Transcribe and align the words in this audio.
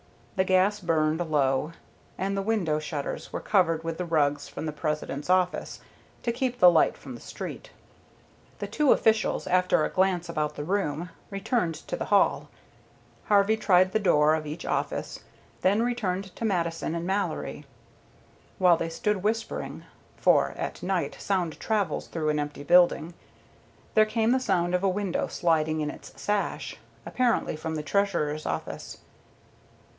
The 0.35 0.43
gas 0.43 0.79
burned 0.79 1.19
low, 1.19 1.73
and 2.17 2.35
the 2.35 2.41
window 2.41 2.79
shutters 2.79 3.31
were 3.31 3.39
covered 3.39 3.83
with 3.83 3.99
the 3.99 4.05
rugs 4.05 4.47
from 4.47 4.65
the 4.65 4.71
President's 4.71 5.29
office, 5.29 5.79
to 6.23 6.31
keep 6.31 6.57
the 6.57 6.71
light 6.71 6.97
from 6.97 7.13
the 7.13 7.21
street. 7.21 7.69
The 8.57 8.65
two 8.65 8.91
officials, 8.91 9.45
after 9.45 9.85
a 9.85 9.89
glance 9.91 10.27
about 10.27 10.55
the 10.55 10.63
room, 10.63 11.11
returned 11.29 11.75
to 11.87 11.95
the 11.95 12.05
hall. 12.05 12.49
Harvey 13.25 13.55
tried 13.55 13.91
the 13.91 13.99
door 13.99 14.33
of 14.33 14.47
each 14.47 14.65
office, 14.65 15.19
then 15.61 15.83
returned 15.83 16.35
to 16.35 16.45
Mattison 16.45 16.95
and 16.95 17.05
Mallory. 17.05 17.67
While 18.57 18.77
they 18.77 18.89
stood 18.89 19.17
whispering, 19.21 19.83
for 20.17 20.55
at 20.57 20.81
night 20.81 21.15
sound 21.19 21.59
travels 21.59 22.07
through 22.07 22.29
an 22.29 22.39
empty 22.39 22.63
building, 22.63 23.13
there 23.93 24.07
came 24.07 24.31
the 24.31 24.39
sound 24.39 24.73
of 24.73 24.81
a 24.83 24.89
window 24.89 25.27
sliding 25.27 25.79
in 25.79 25.91
its 25.91 26.19
sash, 26.19 26.77
apparently 27.05 27.55
from 27.55 27.75
the 27.75 27.83
Treasurer's 27.83 28.47
office. 28.47 28.97